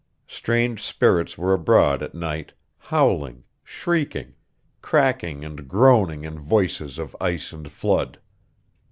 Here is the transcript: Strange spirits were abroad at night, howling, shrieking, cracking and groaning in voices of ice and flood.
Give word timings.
Strange 0.27 0.81
spirits 0.81 1.37
were 1.37 1.53
abroad 1.53 2.01
at 2.01 2.15
night, 2.15 2.53
howling, 2.79 3.43
shrieking, 3.63 4.33
cracking 4.81 5.45
and 5.45 5.67
groaning 5.67 6.23
in 6.23 6.39
voices 6.39 6.97
of 6.97 7.15
ice 7.21 7.53
and 7.53 7.71
flood. 7.71 8.19